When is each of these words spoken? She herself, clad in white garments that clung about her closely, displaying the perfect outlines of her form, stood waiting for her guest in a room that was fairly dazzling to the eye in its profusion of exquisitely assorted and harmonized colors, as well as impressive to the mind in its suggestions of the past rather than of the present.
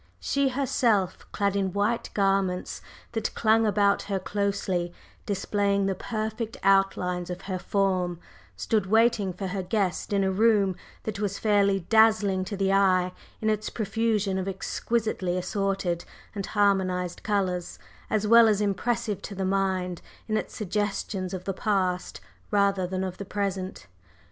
She 0.19 0.49
herself, 0.49 1.31
clad 1.31 1.55
in 1.55 1.73
white 1.73 2.09
garments 2.15 2.81
that 3.11 3.35
clung 3.35 3.67
about 3.67 4.01
her 4.09 4.17
closely, 4.17 4.91
displaying 5.27 5.85
the 5.85 5.93
perfect 5.93 6.57
outlines 6.63 7.29
of 7.29 7.41
her 7.41 7.59
form, 7.59 8.19
stood 8.55 8.87
waiting 8.87 9.31
for 9.31 9.45
her 9.45 9.61
guest 9.61 10.11
in 10.11 10.23
a 10.23 10.31
room 10.31 10.75
that 11.03 11.19
was 11.19 11.37
fairly 11.37 11.81
dazzling 11.81 12.43
to 12.45 12.57
the 12.57 12.73
eye 12.73 13.11
in 13.41 13.49
its 13.51 13.69
profusion 13.69 14.39
of 14.39 14.47
exquisitely 14.47 15.37
assorted 15.37 16.03
and 16.33 16.47
harmonized 16.47 17.21
colors, 17.21 17.77
as 18.09 18.25
well 18.25 18.47
as 18.47 18.59
impressive 18.59 19.21
to 19.21 19.35
the 19.35 19.45
mind 19.45 20.01
in 20.27 20.35
its 20.35 20.55
suggestions 20.55 21.31
of 21.31 21.43
the 21.43 21.53
past 21.53 22.19
rather 22.49 22.87
than 22.87 23.03
of 23.03 23.19
the 23.19 23.23
present. 23.25 23.85